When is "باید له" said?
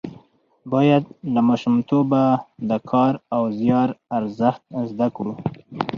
0.73-1.41